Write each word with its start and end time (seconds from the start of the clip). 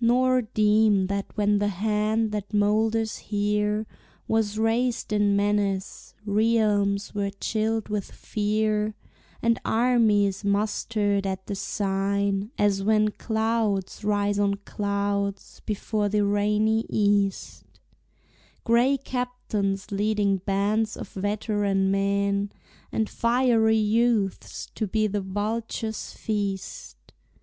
Nor 0.00 0.40
deem 0.40 1.08
that 1.08 1.26
when 1.34 1.58
the 1.58 1.68
hand 1.68 2.32
that 2.32 2.54
molders 2.54 3.18
here 3.18 3.86
Was 4.26 4.56
raised 4.56 5.12
in 5.12 5.36
menace, 5.36 6.14
realms 6.24 7.14
were 7.14 7.28
chilled 7.28 7.90
with 7.90 8.10
fear, 8.10 8.94
And 9.42 9.60
armies 9.62 10.42
mustered 10.42 11.26
at 11.26 11.44
the 11.48 11.54
sign, 11.54 12.50
as 12.56 12.82
when 12.82 13.10
Clouds 13.10 14.02
rise 14.02 14.38
on 14.38 14.54
clouds 14.64 15.60
before 15.66 16.08
the 16.08 16.24
rainy 16.24 16.86
East, 16.88 17.64
Gray 18.64 18.96
captains 18.96 19.90
leading 19.92 20.38
bands 20.38 20.96
of 20.96 21.10
veteran 21.10 21.90
men 21.90 22.52
And 22.90 23.10
fiery 23.10 23.76
youths 23.76 24.64
to 24.76 24.86
be 24.86 25.06
the 25.06 25.20
vulture's 25.20 26.14
feast. 26.14 26.96